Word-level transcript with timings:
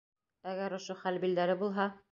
Әгәр 0.53 0.75
ошо 0.79 0.97
хәл 1.03 1.23
билдәле 1.27 1.59
булһа... 1.63 1.91